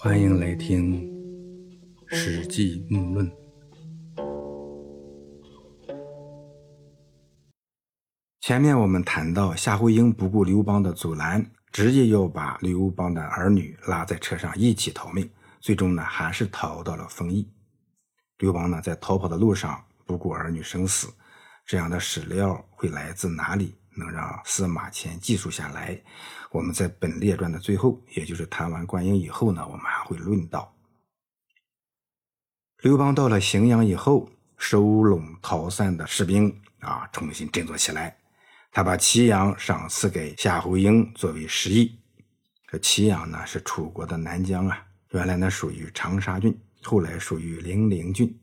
[0.00, 1.02] 欢迎来听
[2.16, 3.28] 《史记目论》。
[8.40, 17.50] 前面我们谈到，夏侯婴不顾刘邦的阻拦，直接要把刘邦的儿女拉在车上一起逃命，最终呢，还是逃到了丰邑。
[18.38, 21.08] 刘邦呢，在逃跑的路上不顾儿女生死，
[21.66, 23.74] 这样的史料会来自哪里？
[23.98, 26.00] 能让司马迁记述下来。
[26.50, 30.74] 我们在本列传的最后，也就是谈完灌婴以后呢，我们还会论到。
[32.82, 38.16] 刘邦到了荥阳以后，收拢逃散的士兵啊，重新振作起来。
[38.70, 41.98] 他把祁阳赏赐给夏侯婴作为食邑。
[42.70, 48.40] 这祁阳呢，是楚国的南疆啊，原来呢属于长沙郡，后来属于零陵郡。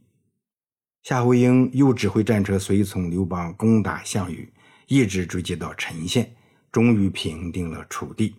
[1.04, 4.52] 夏侯婴又指挥战车随从刘邦攻打项羽。
[4.88, 6.36] 一直追击到陈县，
[6.72, 8.36] 终于平定了楚地。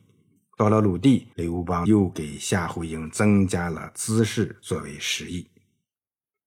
[0.56, 5.50] 到了鲁地，刘邦又给夏侯婴增加了资氏作为食邑。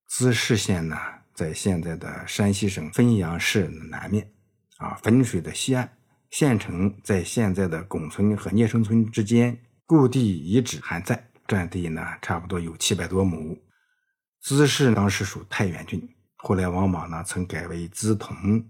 [0.08, 0.98] 资氏县呢，
[1.36, 4.32] 在现在的山西省汾阳市南面，
[4.78, 5.98] 啊，汾水的西岸。
[6.32, 13.60] 县城在现在的巩村和聂生村之间，故地遗址还在，占地呢差不多有七百多亩。
[14.42, 18.64] 资氏当时属太原郡，后来王莽呢曾改为资同。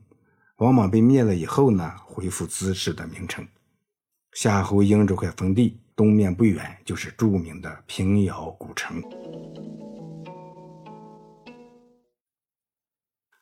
[0.59, 3.47] 王莽被灭了以后呢，恢复资氏的名称。
[4.33, 9.01] 夏侯婴这块封地东面不远就是著名的平遥古城。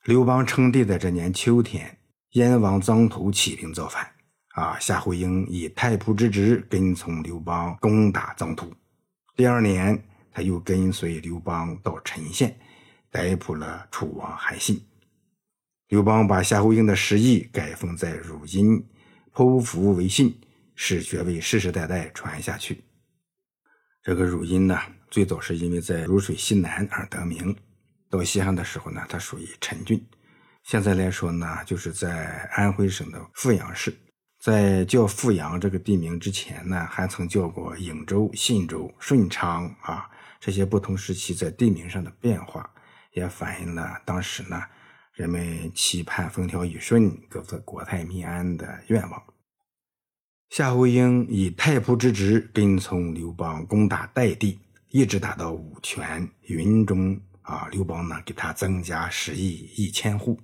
[0.03, 1.97] 刘邦称帝的这年秋天，
[2.33, 4.07] 燕王臧荼起兵造反，
[4.49, 8.71] 啊，夏侯婴以太仆之职跟从刘邦攻打臧荼。
[9.35, 9.99] 第二年，
[10.31, 12.55] 他又跟随刘邦到陈县，
[13.09, 14.79] 逮捕了楚王韩信。
[15.87, 18.85] 刘邦把夏侯婴的食邑改封在汝阴，
[19.33, 20.37] 剖腹为信，
[20.75, 22.83] 使爵位世世代代传下去。
[24.03, 24.77] 这个汝阴呢，
[25.09, 27.55] 最早是因为在汝水西南而得名。
[28.09, 30.05] 到西汉的时候呢，它属于陈郡。
[30.63, 33.97] 现在来说呢，就是在安徽省的阜阳市。
[34.41, 40.09] 在叫阜阳这个地名之前呢，还曾叫过颍州、信州、顺昌啊。
[40.41, 42.69] 这些不同时期在地名上的变化，
[43.13, 44.61] 也反映了当时呢。
[45.17, 49.23] 人们期盼风调雨顺、各自国泰民安的愿望。
[50.49, 57.19] 夏侯婴以太仆之职跟从刘邦攻打代地，一直打到武泉、云中。
[57.41, 60.39] 啊，刘邦呢给他增加十邑一千户。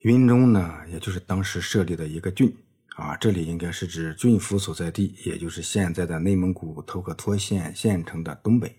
[0.00, 2.54] 云中呢，也就是当时设立的一个郡。
[2.96, 8.76] 啊，这里应该是指郡府所在地，也就是现在的内蒙古头克托县县城的东北。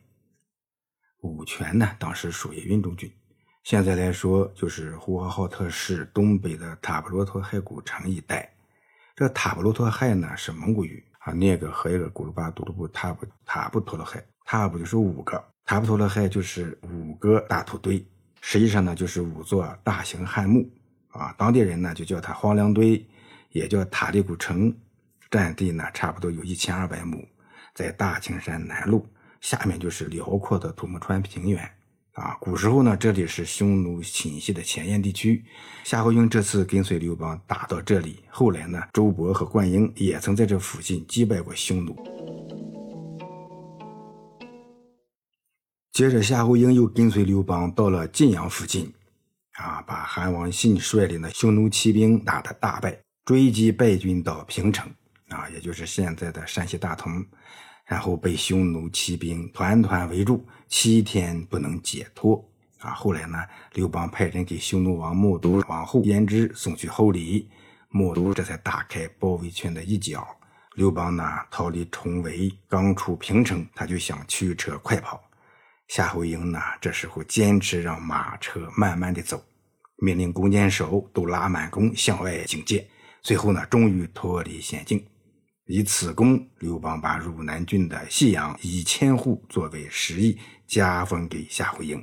[1.22, 3.12] 武泉呢，当时属于云中郡。
[3.64, 8.52] 现在来说，就是呼和浩特市东北的塔布罗托海古城一带。
[9.16, 18.04] 这塔布罗托海呢是蒙古语啊，那个和一个古鲁巴杜鲁布塔布塔布托罗海，塔布就是五个，塔布托罗海就是五个大土堆，
[18.42, 20.68] 实际上呢就是五座大型汉墓
[21.10, 21.32] 啊。
[21.38, 23.06] 当地人呢就叫它荒凉堆，
[23.52, 24.76] 也叫塔里古城，
[25.30, 27.24] 占地呢差不多有一千二百亩，
[27.76, 29.06] 在大青山南麓，
[29.40, 31.72] 下面就是辽阔的土木川平原。
[32.14, 35.46] 啊，古时候呢，这里是匈奴侵袭的前沿地区。
[35.86, 41.96] 夏侯婴这次跟随刘邦打到这里，后来呢，周勃和灌婴也曾在这附近击败过匈奴。
[45.94, 48.94] 接着，夏侯婴又跟随刘邦到了晋阳附近，
[49.54, 54.92] 啊，把韩王信率领的匈奴骑兵打得大败，追击败军到平城，
[55.30, 57.26] 啊，也就是现在的山西大同。
[57.92, 62.42] 然后被匈奴骑兵团团围住，七天不能解脱。
[62.80, 63.38] 啊，后来呢，
[63.74, 67.50] 刘邦派人给匈奴王冒都王后胭脂送去厚礼，
[67.90, 70.26] 冒都这才打开包围圈的一角。
[70.76, 75.22] 刘邦呢，逃离重围，刚出平城，他就想驱车快跑。
[75.90, 79.44] 夏侯婴呢，这时候坚持让马车慢慢的走，
[79.98, 82.88] 命令弓箭手都拉满弓向外警戒。
[83.22, 85.06] 最后呢，终于脱离险境。
[85.66, 90.38] 以此功，刘邦把汝南郡的信阳一千户作为食邑，
[90.68, 91.98] 加封给夏侯婴。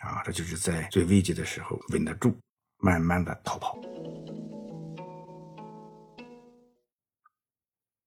[0.00, 2.34] 啊，这就是在最危急的时候稳得住，
[2.78, 3.78] 慢慢的逃跑。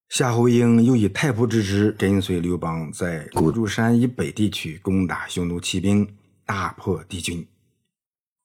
[0.10, 7.46] 夏侯婴又以太仆之职跟随刘邦，在古柱山以北地区攻打匈奴骑兵，大破敌军；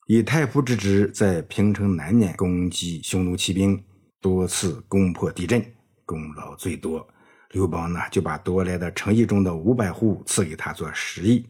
[0.07, 3.83] 以太仆之职在平城南面攻击匈奴骑兵，
[4.21, 5.65] 多次攻破敌阵。
[6.07, 7.07] 功劳最多，
[7.51, 11.45] 刘邦呢就把夺来的城邑中的五百户赐给他做食邑，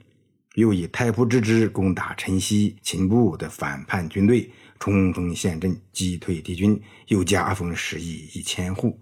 [0.54, 4.50] 又以太仆之职攻打陈豨、秦部的反叛军队，
[4.80, 8.98] 冲锋陷阵，击退敌军，又加封食邑一千户。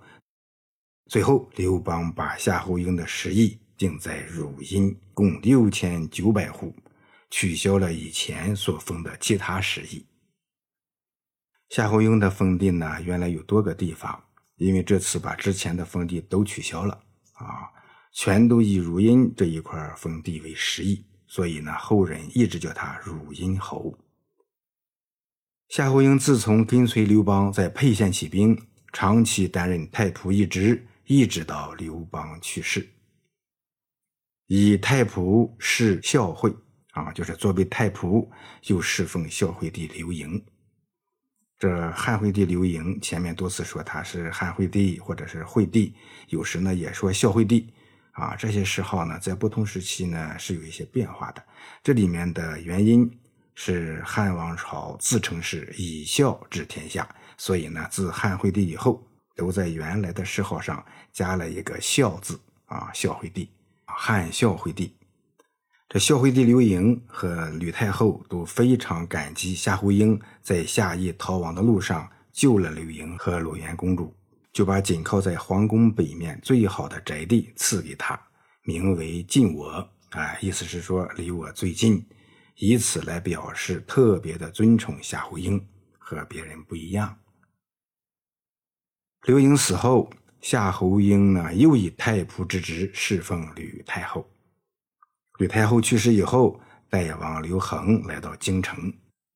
[1.07, 6.75] 最后，刘邦把夏侯婴的食邑定在汝阴，共六千九百户，
[7.31, 10.05] 取消了以前所封的其他食邑。
[11.69, 14.25] 夏侯婴的封地呢，原来有多个地方，
[14.65, 16.99] 因为这次把之前的封地都取消了
[17.35, 17.69] 啊，
[18.13, 23.99] 全都以汝阴这一块封地为实邑，所以呢，后人一直叫他汝阴侯。
[25.69, 28.59] 夏侯婴自从跟随刘邦在沛县起兵，
[28.91, 32.89] 长期担任太仆一职，一直到刘邦去世，
[34.47, 36.55] 以太仆侍孝惠
[36.93, 38.27] 啊，就是作为太仆，
[38.69, 40.43] 又侍奉孝惠帝刘盈。
[41.65, 45.95] 这汉惠帝刘盈前面多次说他是汉惠帝或者是惠帝，
[46.29, 47.73] 有时呢也说孝惠帝
[48.11, 51.43] 啊，这些谥号呢在不同时期呢是有一些变化的。
[51.83, 53.11] 这里面的原因
[53.55, 57.09] 是汉王朝自称是以孝治天下，
[57.39, 59.03] 所以呢自汉惠帝以后
[59.35, 60.85] 都在原来的谥号上
[61.15, 63.49] 加了一个孝字啊，孝惠帝，
[63.87, 64.95] 汉孝惠帝。
[65.89, 74.13] 这孝惠帝刘盈和吕太后都非常感激夏侯婴在夏邑逃亡的路上救了刘盈和鲁元公主，
[74.53, 78.21] 就把紧靠在皇宫北面最好的宅地赐给他，
[78.63, 79.89] 名为近我。
[80.11, 82.05] 啊，意思是说离我最近，
[82.57, 85.65] 以此来表示特别的尊崇夏侯婴，
[85.99, 87.17] 和别人不一样。
[89.27, 90.11] 刘盈死后，
[90.41, 94.29] 夏侯婴呢又以太仆之职侍奉吕太后。
[95.39, 98.93] 吕太后去世以后，代王刘恒来到京城。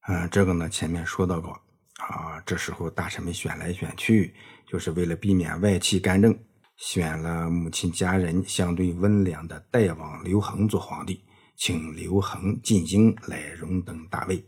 [0.07, 1.51] 嗯，这个呢前面说到过
[1.99, 2.41] 啊。
[2.47, 4.33] 这时候大臣们选来选去，
[4.71, 6.39] 就是为了避免外戚干政，
[6.77, 11.25] 选了母亲家人相对温良的代王刘恒做皇帝，
[11.57, 14.45] 请刘恒进京来荣登大位。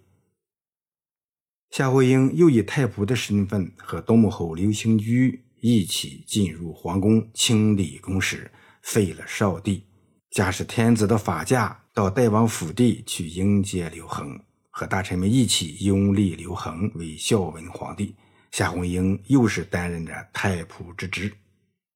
[1.70, 8.50] 夏侯婴又以太仆的身份和东穆侯刘兴居一起进入皇宫，清理宫室，
[8.82, 9.89] 废了少帝。
[10.30, 14.38] 驾驶天子的法驾到代王府地去迎接刘恒，
[14.70, 18.14] 和大臣们一起拥立刘恒为孝文皇帝。
[18.52, 21.32] 夏侯婴又是担任着太仆之职，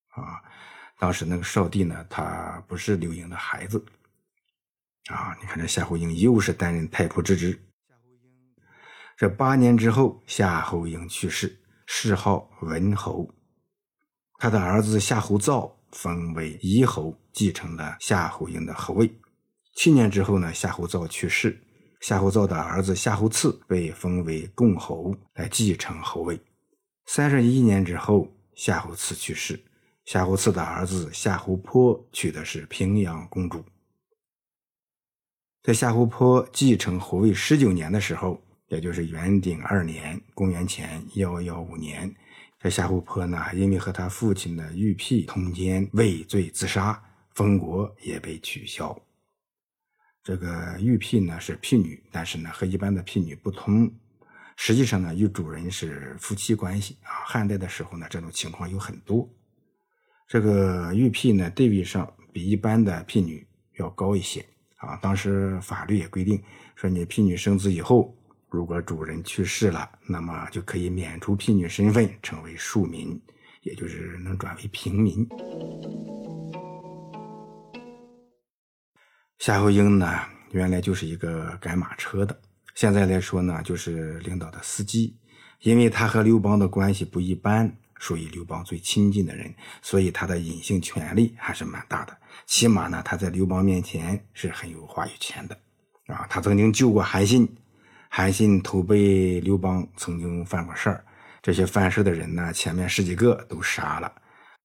[0.09, 0.43] 啊，
[0.99, 3.85] 当时那个少帝呢，他不是刘盈的孩子，
[5.07, 7.61] 啊，你看这夏侯婴又是担任太仆之职。
[9.17, 13.33] 这八年之后，夏侯婴去世，谥号文侯，
[14.39, 15.73] 他的儿子夏侯造。
[15.93, 19.13] 封为夷侯，继承了夏侯婴的侯位。
[19.75, 21.61] 七年之后呢，夏侯造去世，
[22.01, 26.41] 夏侯造的儿子夏侯赐被封为共侯，来继承侯位。
[27.07, 29.61] 三十一年之后，夏侯赐去世，
[30.05, 33.65] 夏侯赐的儿子夏侯颇娶的是平阳公主。
[35.63, 42.15] 在夏侯颇继承侯位十九年的时候，也就是元鼎二年（公元前幺幺五年）。
[42.61, 47.03] 这夏侯颇呢，因为和他父亲的玉癖通奸，畏罪自杀，
[47.35, 48.97] 封国也被取消。
[50.23, 53.93] 这个玉癖呢是婢女，但是呢和一般的婢女不同，
[54.57, 57.25] 实际上呢与主人是夫妻关系啊。
[57.27, 59.29] 汉代的时候呢，这种情况有很多。
[60.27, 63.47] 这个玉癖呢地位上比一般的婢女
[63.79, 64.45] 要高一些
[64.77, 64.97] 啊。
[64.97, 66.43] 当时法律也规定
[66.75, 68.17] 说，你婢女生子以后。
[68.51, 73.21] 如果主人去世了，那么就可以免除婢女身份，成为庶民，
[73.63, 75.29] 也就是能转为平民。
[79.45, 80.21] 夏侯婴呢，
[80.53, 82.35] 原来就是一个赶马车的，
[82.75, 85.15] 现在来说呢，就是领导的司机。
[85.61, 92.17] 因为他和刘邦的关系不一般，属于刘邦最亲近的人，所以他的隐性权力还是蛮大的。
[92.47, 95.55] 起码呢，他在刘邦面前是很有话语权的。
[96.07, 97.47] 啊，他曾经救过韩信。
[98.09, 98.99] 韩信投奔
[99.43, 101.05] 刘邦曾经犯过事儿，
[101.43, 104.11] 这些犯事的人呢，前面十几个都杀了。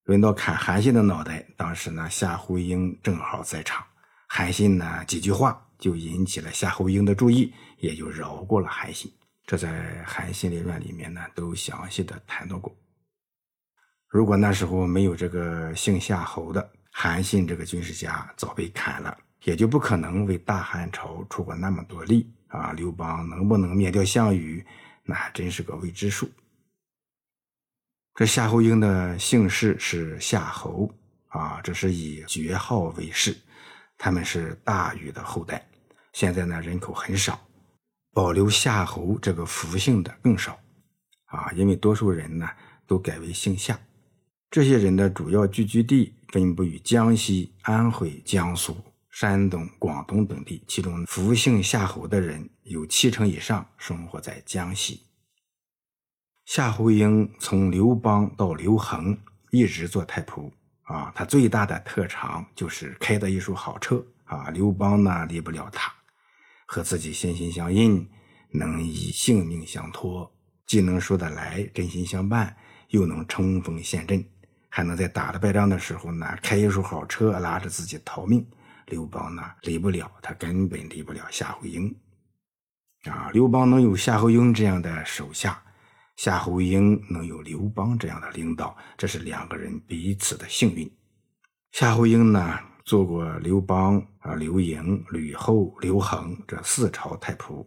[0.06, 3.84] 轮到砍韩信的脑袋，当时呢，夏侯婴正好在场。
[4.32, 9.12] 韩信呢几句话就引起了夏侯婴的注意，也就饶过了韩信。
[9.46, 12.74] 这在《韩信列传》里面呢都详细的谈到过。
[14.08, 22.32] 如果那时候没有这个姓夏侯的韩信这个军事家，早被砍了，也就不可能为大汉朝出过那么多力。
[22.50, 24.66] 啊，刘邦能不能灭掉项羽，
[25.04, 26.28] 那还真是个未知数。
[28.16, 30.92] 这夏侯婴的姓氏是夏侯
[31.28, 33.38] 啊，这是以爵号为氏，
[34.00, 35.64] 他们是大禹的后代。
[36.14, 37.40] 现在呢，人口很少，
[38.12, 40.60] 保留夏侯这个福姓的更少
[41.26, 42.50] 啊，因为多数人呢
[42.88, 43.80] 都改为姓夏。
[44.50, 48.76] 这些人的主要聚居地分布于江西、安徽、江苏。
[49.12, 55.02] 山东、广东等地，其中福姓夏侯的人有七成以上生活在江西。
[56.46, 60.50] 夏侯婴从刘邦到刘恒一直做太仆
[60.90, 64.50] 啊，他最大的特长就是开的一手好车啊。
[64.50, 65.94] 刘邦呢离不了他，
[66.66, 68.10] 和自己心心相印，
[68.50, 70.32] 能以性命相托，
[70.66, 74.26] 既能说得来，真心相伴，又能冲锋陷阵，
[74.68, 78.44] 还能在打了败仗的时候呢开一手好车拉着自己逃命。
[78.88, 81.96] 刘邦呢离不了他，根本离不了夏侯婴。
[83.04, 85.62] 啊，刘邦能有夏侯婴这样的手下，
[86.20, 90.92] 夏侯婴能有刘邦这样的领导，这是两个人彼此的幸运。
[91.72, 97.66] 夏侯婴呢，做过刘邦啊、刘盈、吕后、刘恒这四朝太仆。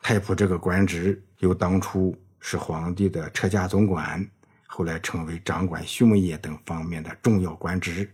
[0.00, 4.28] 太仆这个官职，由当初是皇帝的车驾总管，
[4.66, 8.12] 后来成为掌管畜牧业等方面的重要官职。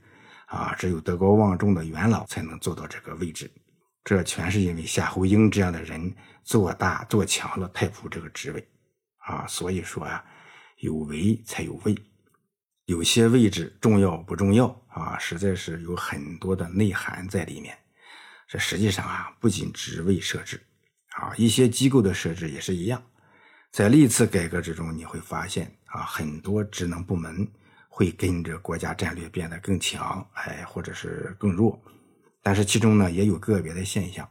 [0.49, 3.51] 啊，只有德高望重的元老才能做到这个位置。
[4.05, 6.15] 这全是因为夏侯婴这样的人
[6.45, 8.69] 做大做强了太仆这个职位，
[9.25, 10.25] 啊，所以说啊，
[10.79, 11.97] 有为才有位，
[12.87, 15.19] 有些位置重要不重要啊？
[15.19, 17.77] 实在是有很多的内涵在里面。
[18.49, 20.61] 这实际上啊，不仅职位设置，
[21.13, 23.03] 啊，一些机构的设置也是一样。
[23.71, 27.49] 在历次改革之中，你会发现啊，很多职能部门
[27.89, 31.83] 会跟着国家战略变得更强，哎，或者是更弱。
[32.43, 34.29] 但是其中呢，也有个别的现象，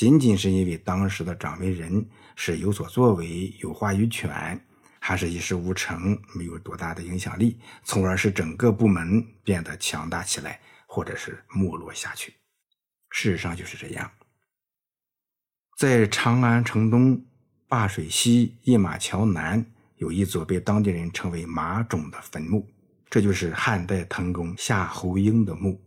[0.00, 4.58] 仅仅是因为当时的掌门人是有所作为、有话语权，
[4.98, 12.32] 还是一事无成、没有多大的影响力，从而使整个部门变得强大起来，或者是没落下去。
[13.10, 14.10] 事实上就是这样。
[15.76, 17.22] 在长安城东、
[17.68, 19.62] 灞水西、一马桥南，
[19.96, 22.66] 有一座被当地人称为马冢的坟墓，
[23.10, 25.78] 这就是汉代滕公夏侯婴的墓。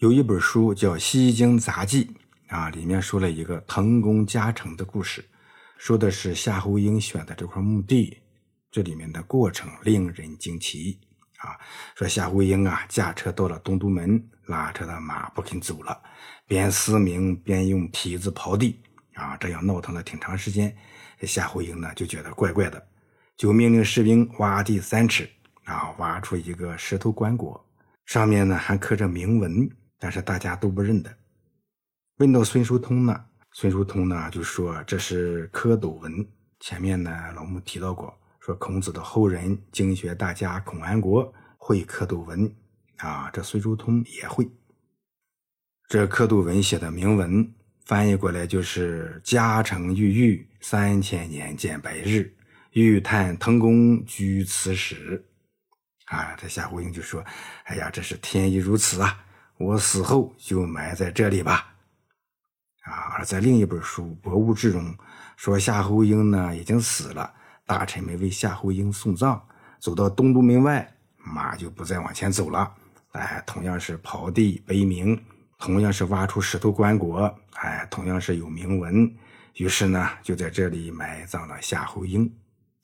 [0.00, 2.04] 有一本书叫《西京杂记》
[2.48, 5.24] 啊，里面说了一个滕公加成的故事，
[5.76, 8.18] 说的是夏侯婴选的这块墓地，
[8.70, 10.98] 这里面的过程令人惊奇
[11.38, 11.56] 啊。
[11.94, 16.00] 说夏侯婴啊，驾车到了东都门，拉车的马不肯走了，
[16.46, 18.80] 边嘶鸣边用蹄子刨地
[19.14, 20.74] 啊，这样闹腾了挺长时间。
[21.22, 22.82] 夏侯婴呢就觉得怪怪的，
[23.36, 25.28] 就命令士兵挖地三尺
[25.64, 27.60] 啊，挖出一个石头棺椁，
[28.06, 29.68] 上面呢还刻着铭文。
[30.00, 31.17] 但是大家都不认得。
[32.18, 36.26] 问到孙叔通呢，孙叔通呢就说这是蝌蚪文。
[36.58, 42.52] 前面呢老木提到过，说孔子的后人经学大家孔安国会蝌蚪文
[42.96, 44.50] 啊，这孙叔通也会。
[45.88, 47.48] 这蝌蚪文写的铭文
[47.84, 52.34] 翻译过来就是“嘉诚郁郁，三千年见白日，
[52.72, 55.24] 欲叹滕公居此始”。
[56.10, 57.24] 啊，这夏侯婴就说
[57.66, 59.24] ：“哎呀，这是天意如此啊！”
[59.56, 61.74] 我死后就埋在这里吧，
[62.88, 63.14] 啊！
[63.18, 64.96] 而在另一本书《博物志》中
[65.36, 67.32] 说，夏侯婴呢已经死了，
[67.66, 69.40] 大臣们为夏侯婴送葬，
[69.78, 72.72] 走到东都门外，马就不再往前走了。
[73.12, 75.20] 哎，同样是刨地碑铭，
[75.58, 79.14] 同样是挖出石头棺椁，哎，同样是有铭文。
[79.54, 82.30] 于是呢，就在这里埋葬了夏侯婴。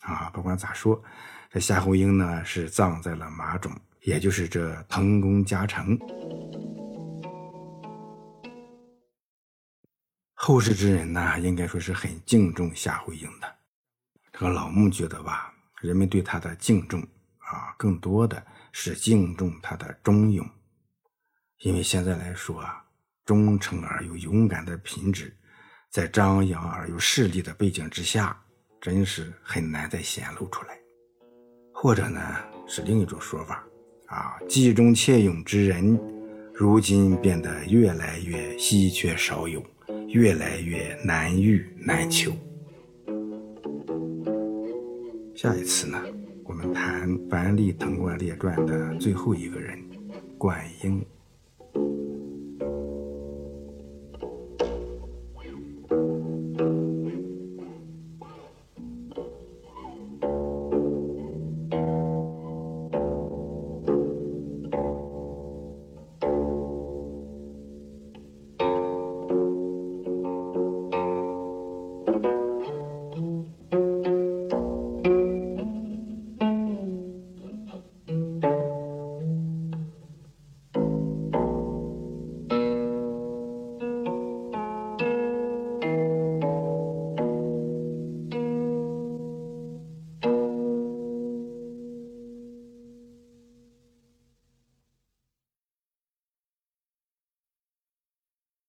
[0.01, 1.03] 啊，不管咋说，
[1.51, 5.99] 这夏侯婴呢是葬在了马冢，也就是这滕公加城。
[10.47, 13.51] 后世之人呢，应该说是很敬重夏侯婴的。
[14.31, 17.01] 这个老穆觉得吧，人们对他的敬重
[17.39, 20.47] 啊，更多的是敬重他的忠勇。
[21.61, 22.85] 因为现在来说啊，
[23.25, 25.35] 忠诚而又勇敢的品质，
[25.89, 28.39] 在张扬而又势利的背景之下，
[28.83, 30.79] 真是很难再显露出来。
[31.73, 32.21] 或者呢，
[32.69, 33.65] 是另一种说法
[34.09, 35.99] 啊，既忠且勇之人，
[36.53, 39.65] 如今变得越来越稀缺少有。
[40.15, 42.31] 越来越难遇难求。
[45.35, 46.01] 下一次呢，
[46.45, 49.77] 我们谈《凡历滕冠列传》的最后一个人，
[50.39, 51.05] 管英。